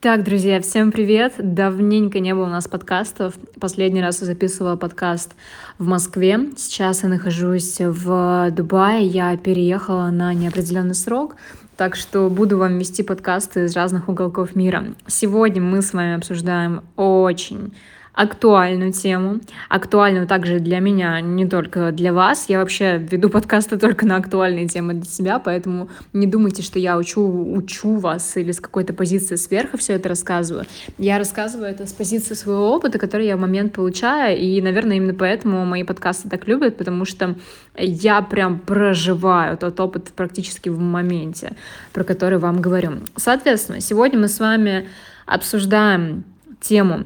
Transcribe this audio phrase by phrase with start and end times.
[0.00, 1.34] Так, друзья, всем привет!
[1.36, 3.34] Давненько не было у нас подкастов.
[3.60, 5.34] Последний раз я записывала подкаст
[5.76, 6.40] в Москве.
[6.56, 9.04] Сейчас я нахожусь в Дубае.
[9.06, 11.36] Я переехала на неопределенный срок,
[11.76, 14.86] так что буду вам вести подкасты из разных уголков мира.
[15.06, 17.74] Сегодня мы с вами обсуждаем очень
[18.12, 22.46] актуальную тему, актуальную также для меня, не только для вас.
[22.48, 26.98] Я вообще веду подкасты только на актуальные темы для себя, поэтому не думайте, что я
[26.98, 27.22] учу,
[27.54, 30.66] учу вас или с какой-то позиции сверху все это рассказываю.
[30.98, 35.14] Я рассказываю это с позиции своего опыта, который я в момент получаю, и, наверное, именно
[35.14, 37.36] поэтому мои подкасты так любят, потому что
[37.76, 41.52] я прям проживаю тот опыт практически в моменте,
[41.92, 42.92] про который вам говорю.
[43.16, 44.88] Соответственно, сегодня мы с вами
[45.26, 46.24] обсуждаем
[46.60, 47.04] тему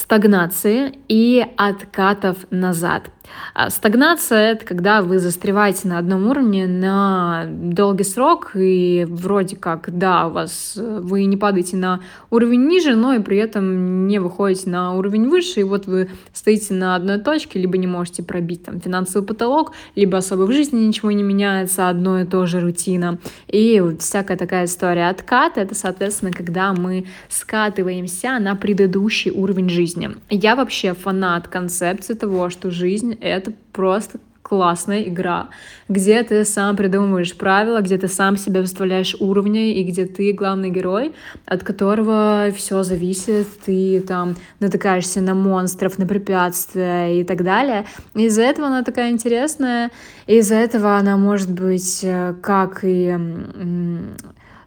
[0.00, 3.10] стагнации и откатов назад.
[3.54, 9.96] А стагнация— это когда вы застреваете на одном уровне на долгий срок, и вроде как,
[9.96, 14.70] да, у вас вы не падаете на уровень ниже, но и при этом не выходите
[14.70, 18.80] на уровень выше, и вот вы стоите на одной точке, либо не можете пробить там
[18.80, 23.82] финансовый потолок, либо особо в жизни ничего не меняется, одно и то же рутина, и
[23.98, 25.08] всякая такая история.
[25.08, 30.10] Откат— это, соответственно, когда мы скатываемся на предыдущий уровень жизни.
[30.28, 34.18] Я вообще фанат концепции того, что жизнь это просто
[34.50, 35.50] классная игра,
[35.88, 40.70] где ты сам придумываешь правила, где ты сам себе выставляешь уровни, и где ты главный
[40.70, 41.12] герой,
[41.46, 47.86] от которого все зависит, ты там натыкаешься на монстров, на препятствия и так далее.
[48.14, 49.92] Из-за этого она такая интересная,
[50.26, 53.16] из-за этого она может быть э, как и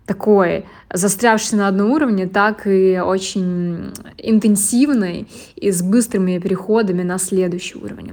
[0.05, 7.77] такой застрявший на одном уровне, так и очень интенсивный и с быстрыми переходами на следующий
[7.77, 8.11] уровень.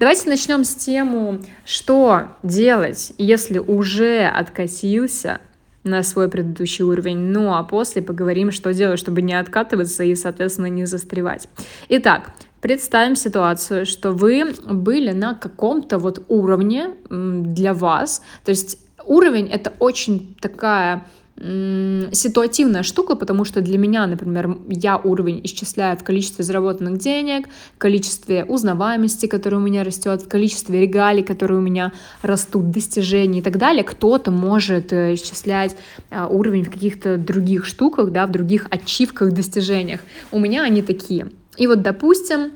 [0.00, 5.40] Давайте начнем с тему, что делать, если уже откатился
[5.84, 7.18] на свой предыдущий уровень.
[7.18, 11.48] Ну а после поговорим, что делать, чтобы не откатываться и, соответственно, не застревать.
[11.88, 18.22] Итак, Представим ситуацию, что вы были на каком-то вот уровне для вас.
[18.44, 21.06] То есть уровень— это очень такая
[21.38, 27.78] ситуативная штука, потому что для меня, например, я уровень исчисляю в количестве заработанных денег, в
[27.78, 31.92] количестве узнаваемости, которая у меня растет, в количестве регалий, которые у меня
[32.22, 33.84] растут, достижений и так далее.
[33.84, 35.76] Кто-то может э, исчислять
[36.10, 40.00] а, уровень в каких-то других штуках, да, в других ачивках, достижениях.
[40.30, 41.28] У меня они такие.
[41.58, 42.52] И вот, допустим,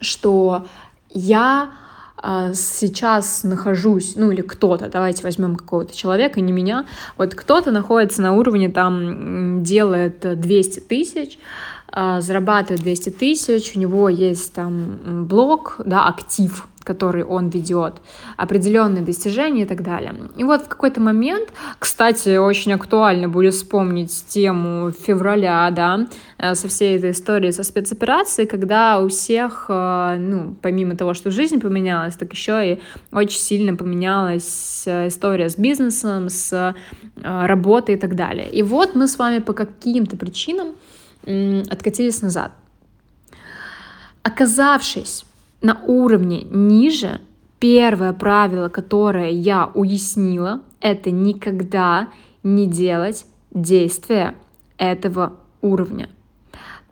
[0.00, 0.66] что
[1.14, 1.70] я
[2.54, 6.86] сейчас нахожусь, ну или кто-то, давайте возьмем какого-то человека, не меня,
[7.18, 11.38] вот кто-то находится на уровне, там, делает 200 тысяч,
[11.88, 17.94] а, зарабатывает 200 тысяч, у него есть там блог, да, актив, который он ведет,
[18.36, 20.14] определенные достижения и так далее.
[20.36, 26.06] И вот в какой-то момент, кстати, очень актуально будет вспомнить тему февраля, да,
[26.38, 31.30] э, со всей этой историей со спецоперацией, когда у всех, э, ну, помимо того, что
[31.30, 32.80] жизнь поменялась, так еще и
[33.12, 36.74] очень сильно поменялась э, история с бизнесом, с
[37.22, 38.50] работой и так далее.
[38.50, 40.68] И вот мы с вами по каким-то причинам
[41.70, 42.52] откатились назад.
[44.22, 45.24] Оказавшись
[45.62, 47.20] на уровне ниже,
[47.58, 52.08] первое правило, которое я уяснила, это никогда
[52.42, 54.34] не делать действия
[54.76, 56.08] этого уровня.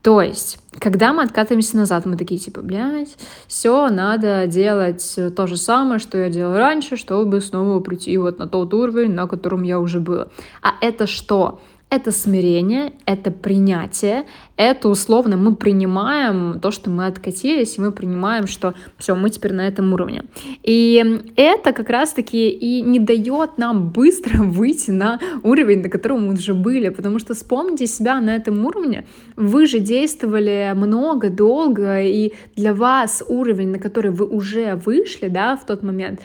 [0.03, 5.59] То есть, когда мы откатываемся назад, мы такие типа, блядь, все, надо делать то же
[5.59, 9.78] самое, что я делал раньше, чтобы снова прийти вот на тот уровень, на котором я
[9.78, 10.28] уже была.
[10.62, 11.60] А это что?
[11.90, 14.24] Это смирение, это принятие,
[14.56, 19.52] это условно мы принимаем то, что мы откатились, и мы принимаем, что все, мы теперь
[19.52, 20.22] на этом уровне.
[20.62, 26.34] И это как раз-таки и не дает нам быстро выйти на уровень, на котором мы
[26.34, 32.34] уже были, потому что вспомните себя на этом уровне, вы же действовали много, долго, и
[32.54, 36.20] для вас уровень, на который вы уже вышли, да, в тот момент,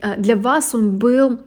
[0.00, 1.40] э, для вас он был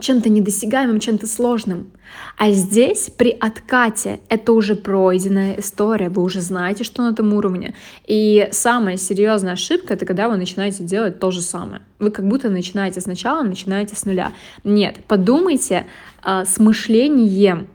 [0.00, 1.92] чем-то недосягаемым, чем-то сложным.
[2.36, 7.74] А здесь при откате это уже пройденная история, вы уже знаете, что на этом уровне.
[8.06, 11.82] И самая серьезная ошибка это когда вы начинаете делать то же самое.
[11.98, 14.32] Вы как будто начинаете сначала, начинаете с нуля.
[14.64, 15.86] Нет, подумайте
[16.24, 17.68] э, с мышлением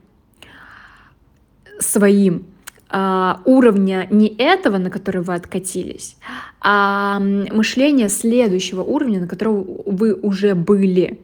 [1.80, 2.46] своим
[2.92, 6.18] э, уровня не этого, на который вы откатились,
[6.62, 11.19] а мышление следующего уровня, на которого вы уже были.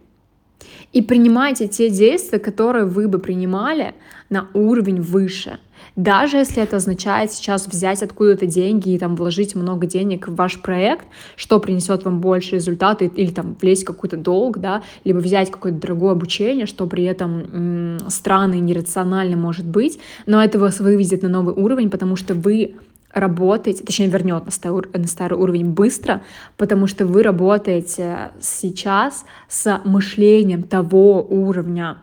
[0.93, 3.95] И принимайте те действия, которые вы бы принимали
[4.29, 5.59] на уровень выше.
[5.95, 10.61] Даже если это означает сейчас взять откуда-то деньги и там вложить много денег в ваш
[10.61, 11.05] проект,
[11.35, 15.79] что принесет вам больше результаты, или там влезть в какой-то долг, да, либо взять какое-то
[15.79, 21.21] дорогое обучение, что при этом м- странно и нерационально может быть, но это вас выведет
[21.23, 22.75] на новый уровень, потому что вы
[23.13, 26.23] работаете, точнее вернет на старый, на старый уровень быстро,
[26.57, 31.97] потому что вы работаете сейчас с мышлением того уровня,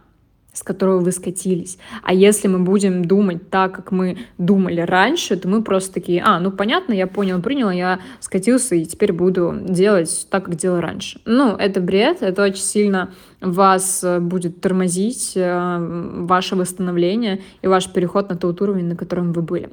[0.52, 1.78] с которого вы скатились.
[2.02, 6.38] А если мы будем думать так, как мы думали раньше, то мы просто такие, а,
[6.40, 11.20] ну понятно, я понял, принял, я скатился и теперь буду делать так, как делал раньше.
[11.24, 15.78] Ну, это бред, это очень сильно вас э, будет тормозить, э,
[16.24, 19.70] ваше восстановление и ваш переход на тот уровень, на котором вы были.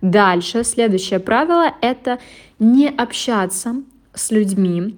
[0.00, 2.18] Дальше, следующее правило— это
[2.58, 3.76] не общаться
[4.14, 4.96] с людьми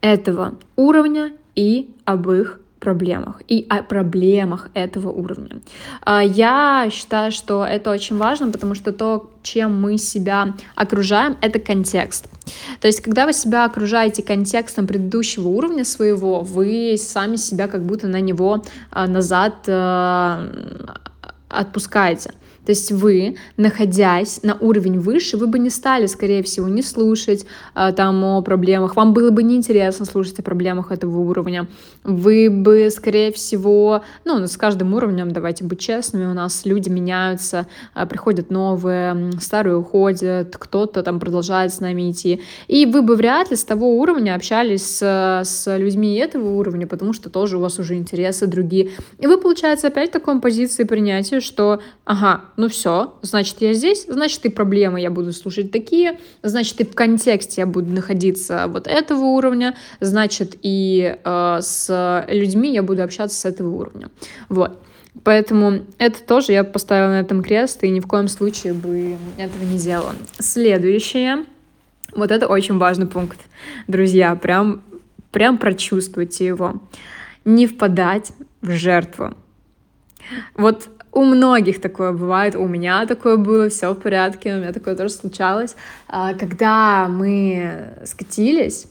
[0.00, 5.60] этого уровня и об их проблемах и о проблемах этого уровня.
[6.02, 11.60] А, я считаю, что это очень важно, потому что то, чем мы себя окружаем, это
[11.60, 12.26] контекст.
[12.80, 18.08] То есть, когда вы себя окружаете контекстом предыдущего уровня своего, вы сами себя как будто
[18.08, 20.48] на него а, назад а,
[21.50, 22.32] отпускаете.
[22.64, 27.46] То есть вы, находясь на уровень выше, вы бы не стали, скорее всего, не слушать
[27.74, 31.66] а, там о проблемах, вам было бы неинтересно слушать о проблемах этого уровня.
[32.04, 37.66] Вы бы, скорее всего, ну, с каждым уровнем, давайте быть честными, у нас люди меняются,
[37.94, 42.42] а, приходят новые, старые уходят, кто-то там продолжает с нами идти.
[42.68, 47.14] И вы бы вряд ли с того уровня общались с, с людьми этого уровня, потому
[47.14, 48.90] что тоже у вас уже интересы другие.
[49.18, 54.06] И вы, получается, опять в такой позиции принятия, что, ага, ну все, значит, я здесь,
[54.08, 58.86] значит, и проблемы я буду слушать такие, значит, и в контексте я буду находиться вот
[58.86, 64.10] этого уровня, значит, и э, с людьми я буду общаться с этого уровня.
[64.48, 64.78] Вот.
[65.24, 69.64] Поэтому это тоже я поставила на этом крест, и ни в коем случае бы этого
[69.64, 70.14] не делала.
[70.38, 71.44] Следующее.
[72.14, 73.38] Вот это очень важный пункт,
[73.86, 74.34] друзья.
[74.34, 74.82] Прям,
[75.30, 76.80] прям прочувствуйте его.
[77.44, 78.32] Не впадать
[78.62, 79.34] в жертву.
[80.54, 84.94] Вот у многих такое бывает, у меня такое было, все в порядке, у меня такое
[84.94, 85.74] тоже случалось.
[86.08, 88.86] А, когда мы скатились,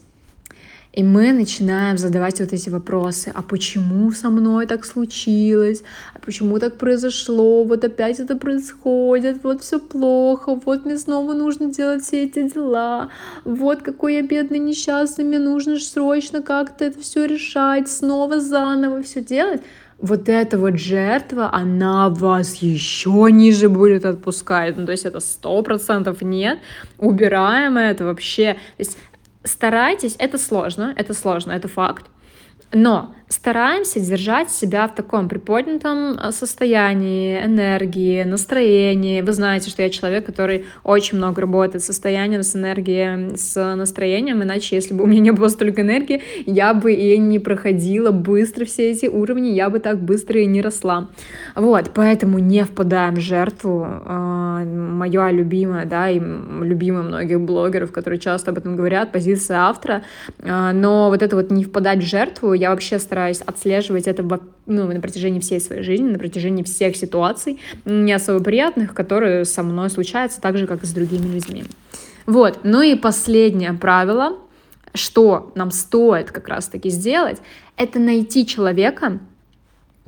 [0.92, 5.82] и мы начинаем задавать вот эти вопросы, а почему со мной так случилось,
[6.14, 11.72] а почему так произошло, вот опять это происходит, вот все плохо, вот мне снова нужно
[11.72, 13.10] делать все эти дела,
[13.44, 19.22] вот какой я бедный несчастный, мне нужно срочно как-то это все решать, снова заново все
[19.22, 19.62] делать
[20.00, 24.76] вот эта вот жертва, она вас еще ниже будет отпускать.
[24.76, 26.58] Ну, то есть это сто процентов нет.
[26.98, 28.54] Убираем это вообще.
[28.54, 28.98] То есть
[29.44, 32.06] старайтесь, это сложно, это сложно, это факт.
[32.72, 39.22] Но стараемся держать себя в таком приподнятом э, состоянии, энергии, настроении.
[39.22, 44.42] Вы знаете, что я человек, который очень много работает с состоянием, с энергией, с настроением,
[44.42, 48.64] иначе если бы у меня не было столько энергии, я бы и не проходила быстро
[48.64, 51.08] все эти уровни, я бы так быстро и не росла.
[51.54, 53.86] Вот, поэтому не впадаем в жертву.
[53.86, 60.02] А, Моя любимая, да, и любимая многих блогеров, которые часто об этом говорят, позиция автора.
[60.42, 64.22] А, но вот это вот не впадать в жертву, я вообще стараюсь стараюсь отслеживать это
[64.66, 69.62] ну, на протяжении всей своей жизни, на протяжении всех ситуаций, не особо приятных, которые со
[69.62, 71.64] мной случаются, так же, как и с другими людьми.
[72.24, 74.38] Вот, ну и последнее правило,
[74.94, 77.38] что нам стоит как раз-таки сделать,
[77.76, 79.18] это найти человека,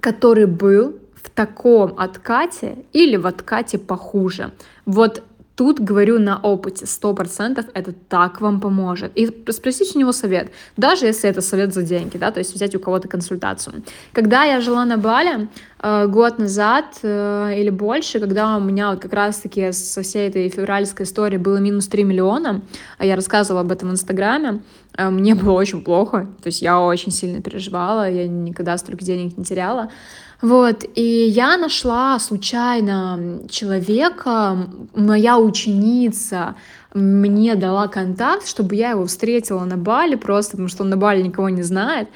[0.01, 4.53] который был в таком откате или в откате похуже.
[4.87, 5.23] Вот
[5.63, 9.13] Тут говорю на опыте, сто процентов это так вам поможет.
[9.15, 12.75] И спросить у него совет, даже если это совет за деньги, да, то есть взять
[12.75, 13.85] у кого-то консультацию.
[14.13, 15.49] Когда я жила на Бали
[15.81, 20.49] э, год назад э, или больше, когда у меня вот как раз-таки со всей этой
[20.49, 22.63] февральской историей было минус 3 миллиона,
[22.99, 24.63] а я рассказывала об этом в Инстаграме,
[24.99, 29.39] э, мне было очень плохо, то есть я очень сильно переживала, я никогда столько денег
[29.39, 29.91] не теряла,
[30.43, 36.57] вот, и я нашла случайно человека, моя ученица
[36.93, 41.23] мне дала контакт, чтобы я его встретила на Бали, просто потому что он на Бали
[41.23, 42.09] никого не знает.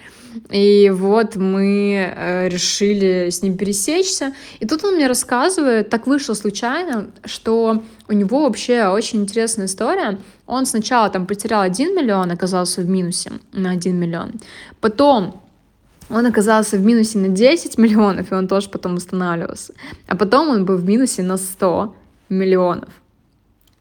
[0.50, 4.34] И вот мы э, решили с ним пересечься.
[4.58, 10.18] И тут он мне рассказывает, так вышло случайно, что у него вообще очень интересная история.
[10.46, 14.32] Он сначала там потерял 1 миллион, оказался в минусе на 1 миллион.
[14.80, 15.45] Потом
[16.10, 19.74] он оказался в минусе на 10 миллионов, и он тоже потом восстанавливался.
[20.06, 21.94] А потом он был в минусе на 100
[22.28, 22.88] миллионов.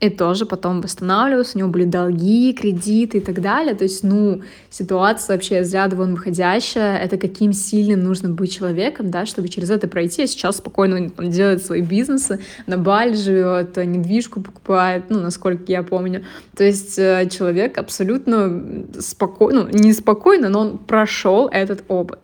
[0.01, 3.73] И тоже потом восстанавливался, у него были долги, кредиты и так далее.
[3.75, 6.97] То есть, ну, ситуация вообще из ряда вон выходящая.
[6.97, 10.23] Это каким сильным нужно быть человеком, да, чтобы через это пройти.
[10.23, 15.81] А сейчас спокойно он делает свои бизнесы, на Бали живет, недвижку покупает, ну, насколько я
[15.81, 16.25] помню.
[16.57, 22.19] То есть э, человек абсолютно спокойно, ну, не спокойно, но он прошел этот опыт.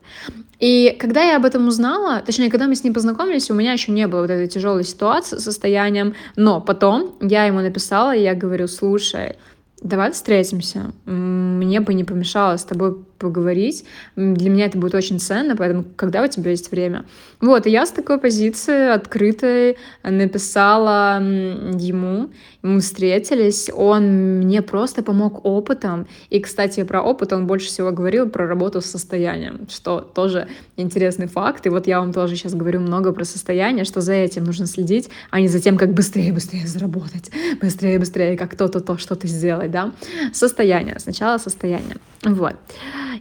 [0.61, 3.91] И когда я об этом узнала, точнее, когда мы с ним познакомились, у меня еще
[3.91, 8.35] не было вот этой тяжелой ситуации с состоянием, но потом я ему написала, и я
[8.35, 9.37] говорю, слушай,
[9.81, 10.91] давай встретимся.
[11.05, 13.85] Мне бы не помешало с тобой поговорить.
[14.15, 17.05] Для меня это будет очень ценно, поэтому когда у тебя есть время?
[17.39, 22.29] Вот, и я с такой позиции открытой написала ему,
[22.61, 26.07] мы встретились, он мне просто помог опытом.
[26.29, 30.47] И, кстати, про опыт он больше всего говорил про работу с состоянием, что тоже
[30.77, 31.65] интересный факт.
[31.65, 35.09] И вот я вам тоже сейчас говорю много про состояние, что за этим нужно следить,
[35.31, 39.71] а не за тем, как быстрее, быстрее заработать, быстрее, быстрее, как то-то, то, что-то сделать,
[39.71, 39.91] да.
[40.33, 41.97] Состояние, сначала состояние.
[42.23, 42.55] Вот.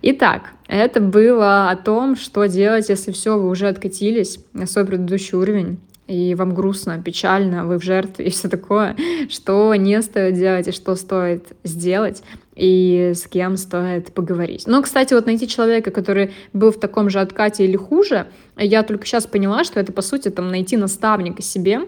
[0.02, 5.36] Итак, это было о том, что делать, если все, вы уже откатились на свой предыдущий
[5.36, 8.96] уровень, и вам грустно, печально, вы в жертве и все такое,
[9.28, 12.22] что не стоит делать и что стоит сделать,
[12.56, 14.64] и с кем стоит поговорить.
[14.66, 19.06] Но, кстати, вот найти человека, который был в таком же откате или хуже, я только
[19.06, 21.82] сейчас поняла, что это, по сути, там, найти наставника себе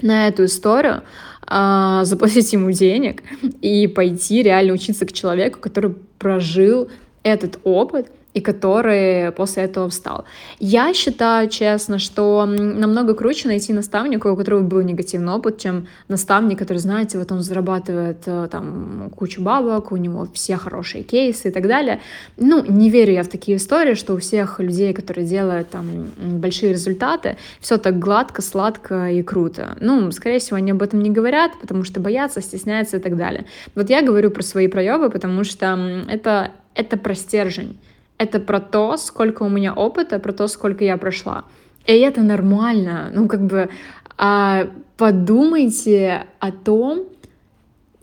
[0.00, 1.02] на эту историю,
[1.46, 3.22] а, заплатить ему денег
[3.60, 6.88] и пойти реально учиться к человеку, который прожил
[7.22, 10.24] этот опыт, и который после этого встал.
[10.58, 16.58] Я считаю, честно, что намного круче найти наставника, у которого был негативный опыт, чем наставник,
[16.58, 21.50] который, знаете, вот он зарабатывает э, там кучу бабок, у него все хорошие кейсы и
[21.50, 22.00] так далее.
[22.36, 26.72] Ну, не верю я в такие истории, что у всех людей, которые делают там большие
[26.72, 29.76] результаты, все так гладко, сладко и круто.
[29.80, 33.46] Ну, скорее всего, они об этом не говорят, потому что боятся, стесняются и так далее.
[33.74, 37.78] Вот я говорю про свои проебы, потому что это, это про стержень
[38.20, 41.44] это про то, сколько у меня опыта, про то, сколько я прошла.
[41.86, 43.10] И это нормально.
[43.14, 43.70] Ну, как бы
[44.18, 47.06] а, подумайте о том,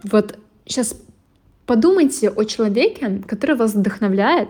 [0.02, 1.00] вот сейчас
[1.68, 4.50] подумайте о человеке, который вас вдохновляет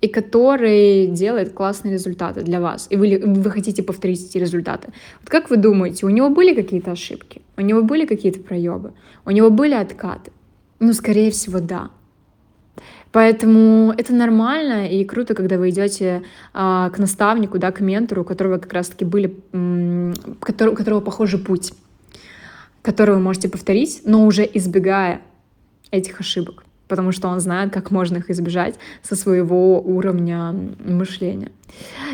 [0.00, 4.88] и который делает классные результаты для вас, и вы, вы хотите повторить эти результаты.
[5.20, 7.40] Вот как вы думаете, у него были какие-то ошибки?
[7.56, 8.94] У него были какие-то проебы?
[9.24, 10.32] У него были откаты?
[10.80, 11.90] Ну, скорее всего, да.
[13.14, 18.24] Поэтому это нормально и круто, когда вы идете а, к наставнику, да, к ментору, у
[18.24, 21.72] которого как раз-таки были, м- у которого похожий путь,
[22.82, 25.20] который вы можете повторить, но уже избегая
[25.92, 30.52] этих ошибок, потому что он знает, как можно их избежать со своего уровня
[30.84, 31.52] мышления.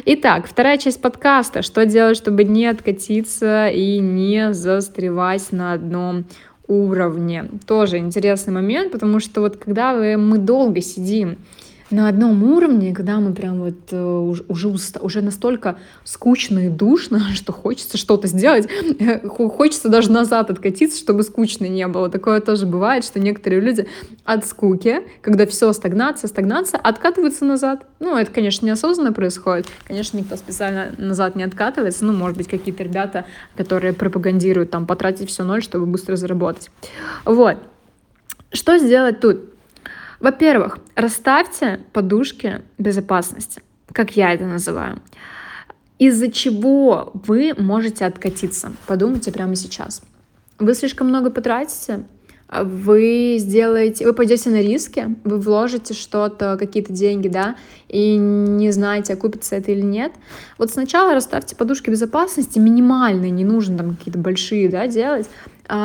[0.04, 1.62] Итак, вторая часть подкаста.
[1.62, 6.26] Что делать, чтобы не откатиться и не застревать на одном
[6.70, 7.46] уровне.
[7.66, 11.36] Тоже интересный момент, потому что вот когда мы долго сидим
[11.90, 14.68] на одном уровне, когда мы прям вот э, уже,
[15.00, 18.68] уже настолько скучно и душно, что хочется что-то сделать,
[19.28, 22.08] хочется даже назад откатиться, чтобы скучно не было.
[22.08, 23.88] Такое тоже бывает, что некоторые люди
[24.24, 27.84] от скуки, когда все стагнация, стагнация, откатываются назад.
[27.98, 29.66] Ну, это, конечно, неосознанно происходит.
[29.86, 32.04] Конечно, никто специально назад не откатывается.
[32.04, 33.24] Ну, может быть, какие-то ребята,
[33.56, 36.70] которые пропагандируют там потратить все ноль, чтобы быстро заработать.
[37.24, 37.58] Вот.
[38.52, 39.50] Что сделать тут?
[40.20, 43.62] Во-первых, расставьте подушки безопасности,
[43.92, 45.00] как я это называю.
[45.98, 48.72] Из-за чего вы можете откатиться?
[48.86, 50.02] Подумайте прямо сейчас.
[50.58, 52.04] Вы слишком много потратите,
[52.50, 57.56] вы сделаете, вы пойдете на риски, вы вложите что-то, какие-то деньги, да,
[57.88, 60.12] и не знаете, окупится это или нет.
[60.58, 65.28] Вот сначала расставьте подушки безопасности минимальные, не нужно там какие-то большие, да, делать,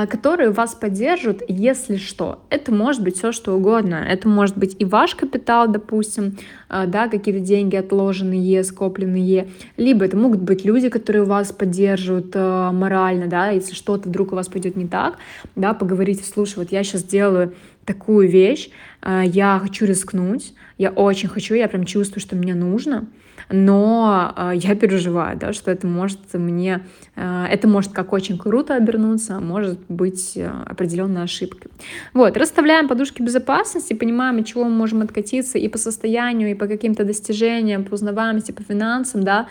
[0.09, 2.39] которые вас поддержат, если что.
[2.49, 3.95] Это может быть все что угодно.
[3.95, 6.37] Это может быть и ваш капитал, допустим,
[6.67, 12.71] а, да, какие-то деньги отложенные, скопленные, либо это могут быть люди, которые вас поддерживают а,
[12.71, 15.17] морально, да, если что-то вдруг у вас пойдет не так,
[15.55, 17.53] да, поговорите, слушай, вот я сейчас делаю
[17.85, 18.71] такую вещь,
[19.03, 23.05] я хочу рискнуть, я очень хочу, я прям чувствую, что мне нужно,
[23.49, 26.85] но э, я переживаю, да, что это может мне,
[27.15, 31.71] э, это может как очень круто обернуться, а может быть э, определенной ошибкой.
[32.13, 36.67] Вот, расставляем подушки безопасности, понимаем, от чего мы можем откатиться и по состоянию, и по
[36.67, 39.47] каким-то достижениям, по узнаваемости, по финансам, да,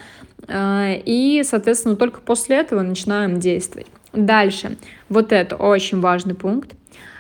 [0.49, 3.87] э, и, соответственно, только после этого начинаем действовать.
[4.13, 4.77] Дальше,
[5.09, 6.75] вот это очень важный пункт.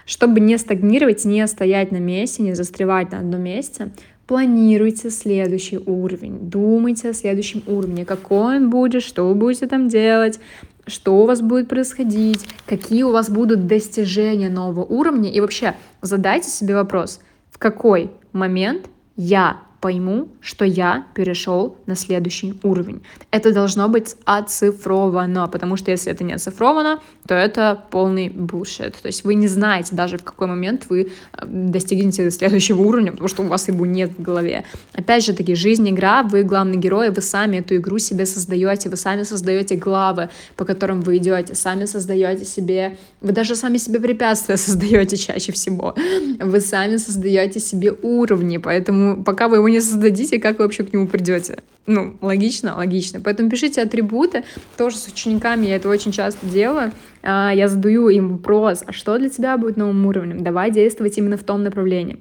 [0.07, 3.90] Чтобы не стагнировать, не стоять на месте, не застревать на одном месте,
[4.26, 10.40] Планируйте следующий уровень, думайте о следующем уровне, какой он будет, что вы будете там делать,
[10.87, 15.31] что у вас будет происходить, какие у вас будут достижения нового уровня.
[15.31, 22.54] И вообще задайте себе вопрос, в какой момент я пойму, что я перешел на следующий
[22.62, 23.02] уровень.
[23.30, 28.94] Это должно быть оцифровано, потому что если это не оцифровано, то это полный bullshit.
[29.02, 33.28] То есть вы не знаете даже, в какой момент вы э, достигнете следующего уровня, потому
[33.28, 34.64] что у вас его нет в голове.
[34.94, 38.96] Опять же таки, жизнь игра, вы главный герой, вы сами эту игру себе создаете, вы
[38.96, 44.56] сами создаете главы, по которым вы идете, сами создаете себе, вы даже сами себе препятствия
[44.66, 45.94] создаете чаще всего,
[46.40, 50.93] вы сами создаете себе уровни, поэтому пока вы его не создадите, как вы вообще к
[50.93, 51.59] нему придете?
[51.87, 53.21] Ну, логично, логично.
[53.21, 54.45] Поэтому пишите атрибуты.
[54.76, 56.93] Тоже с учениками я это очень часто делаю.
[57.23, 60.43] А, я задаю им вопрос, а что для тебя будет новым уровнем?
[60.43, 62.19] Давай действовать именно в том направлении.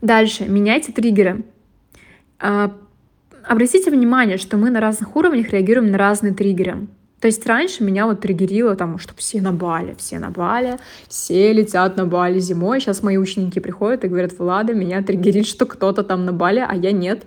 [0.00, 0.46] Дальше.
[0.46, 1.44] Меняйте триггеры.
[2.38, 2.74] А,
[3.44, 6.86] обратите внимание, что мы на разных уровнях реагируем на разные триггеры.
[7.20, 11.52] То есть раньше меня вот триггерило там, что все на Бали, все на Бали, все
[11.52, 12.80] летят на Бали зимой.
[12.80, 16.74] Сейчас мои ученики приходят и говорят, Влада, меня триггерит, что кто-то там на Бали, а
[16.74, 17.24] я нет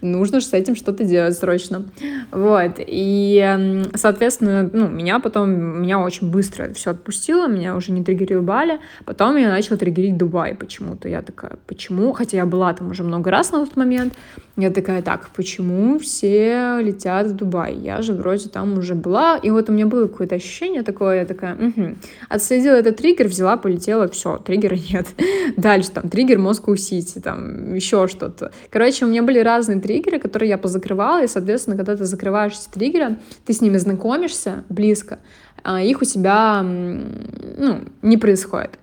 [0.00, 1.84] нужно же с этим что-то делать срочно.
[2.30, 8.42] Вот, и, соответственно, ну, меня потом, меня очень быстро все отпустило, меня уже не триггерил
[8.42, 11.08] Бали, потом я начала триггерить Дубай почему-то.
[11.08, 12.12] Я такая, почему?
[12.12, 14.14] Хотя я была там уже много раз на тот момент,
[14.56, 17.74] я такая, так, почему все летят в Дубай?
[17.74, 21.24] Я же вроде там уже была, и вот у меня было какое-то ощущение такое, я
[21.24, 21.96] такая, угу.
[22.28, 25.06] отследила этот триггер, взяла, полетела, все, триггера нет.
[25.56, 28.52] Дальше там триггер Москву-Сити, там еще что-то.
[28.70, 32.68] Короче, у меня были разные триггеры, которые я позакрывала, и, соответственно, когда ты закрываешь эти
[32.72, 35.18] триггеры, ты с ними знакомишься близко,
[35.62, 38.78] а их у тебя ну, не происходит.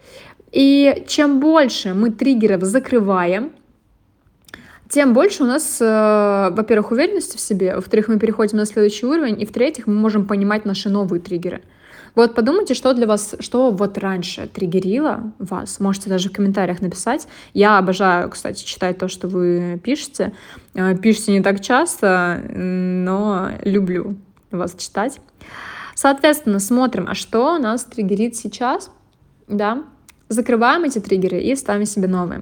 [0.51, 3.51] И чем больше мы триггеров закрываем,
[4.89, 9.41] тем больше у нас, э, во-первых, уверенности в себе, во-вторых, мы переходим на следующий уровень,
[9.41, 11.61] и в-третьих, мы можем понимать наши новые триггеры.
[12.17, 15.79] Вот подумайте, что для вас, что вот раньше триггерило вас.
[15.79, 17.27] Можете даже в комментариях написать.
[17.53, 20.33] Я обожаю, кстати, читать то, что вы пишете.
[20.73, 24.15] Э, пишите не так часто, но люблю
[24.49, 25.21] вас читать.
[25.93, 28.89] Соответственно, смотрим, а что нас триггерит сейчас,
[29.47, 29.83] да,
[30.27, 32.41] закрываем эти триггеры и ставим себе новые.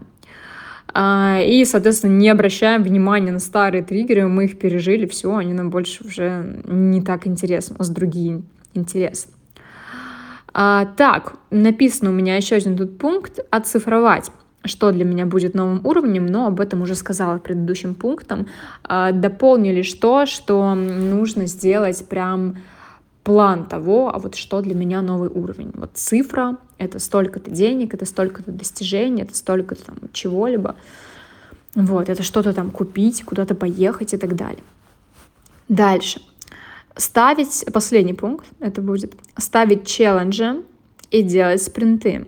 [0.94, 5.70] А, и, соответственно, не обращаем внимания на старые триггеры, мы их пережили, все, они нам
[5.70, 8.42] больше уже не так интересны, у нас другие
[8.74, 9.35] интересы.
[10.58, 14.32] А, так, написано у меня еще один тут пункт «Оцифровать»
[14.68, 18.48] что для меня будет новым уровнем, но об этом уже сказала предыдущим пунктом.
[18.84, 22.58] А, дополнили что, что нужно сделать прям
[23.24, 25.70] план того, а вот что для меня новый уровень.
[25.76, 30.76] Вот цифра— это столько-то денег, это столько-то достижений, это столько-то там чего-либо.
[31.76, 34.64] Вот, это что-то там купить, куда-то поехать и так далее.
[35.70, 36.22] Дальше—
[36.96, 40.64] ставить, последний пункт это будет, ставить челленджи
[41.12, 42.28] и делать спринты.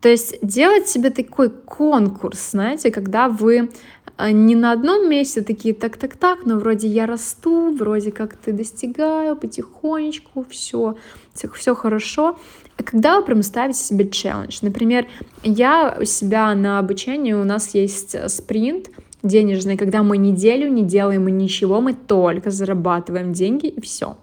[0.00, 3.70] То есть делать себе такой конкурс, знаете, когда вы
[4.16, 9.34] э, не на одном месте такие так-так-так, но вроде я расту, вроде как ты достигаю
[9.34, 10.96] потихонечку, все,
[11.34, 12.38] все хорошо.
[12.76, 15.08] А когда вы прям ставите себе челлендж, например,
[15.42, 18.90] я у себя на обучении, у нас есть э, спринт,
[19.22, 24.16] денежные, когда мы неделю не делаем ничего, мы только зарабатываем деньги и все.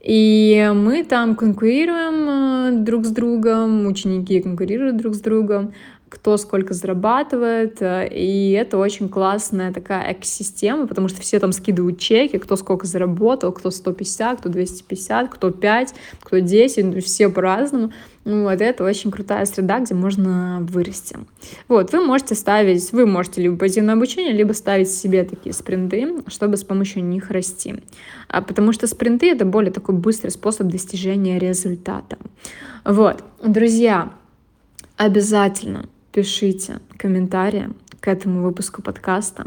[0.00, 5.74] И мы там конкурируем э, друг с другом, ученики конкурируют друг с другом,
[6.10, 11.98] кто сколько зарабатывает, э, и это очень классная такая экосистема, потому что все там скидывают
[11.98, 17.92] чеки, кто сколько заработал, кто 150, кто 250, кто 5, кто 10, ну, все по-разному.
[18.24, 21.16] Ну, вот это очень крутая среда, где можно вырасти.
[21.68, 26.22] Вот, вы можете ставить, вы можете либо пойти на обучение, либо ставить себе такие спринты,
[26.26, 27.76] чтобы с помощью них расти.
[28.28, 32.18] А, потому что спринты— это более такой быстрый способ достижения результата.
[32.84, 34.12] Вот, друзья,
[34.96, 37.68] обязательно пишите комментарии
[38.00, 39.44] к этому выпуску подкаста.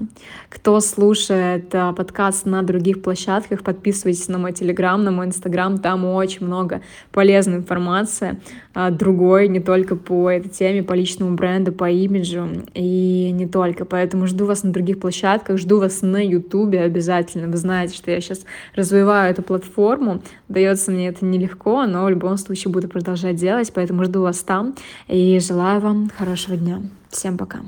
[0.50, 6.06] Кто слушает э, подкаст на других площадках, подписывайтесь на мой телеграм, на мой инстаграм, там
[6.06, 8.40] очень много полезной информации,
[8.76, 13.86] э, другой, не только по этой теме, по личному бренду, по имиджу и не только.
[13.86, 17.48] Поэтому жду вас на других площадках, жду вас на ютубе обязательно.
[17.48, 22.38] Вы знаете, что я сейчас развиваю эту платформу, дается мне это нелегко, но в любом
[22.38, 24.76] случае буду продолжать делать, поэтому жду вас там
[25.08, 26.82] и желаю вам хорошего дня.
[27.10, 27.62] Всем пока.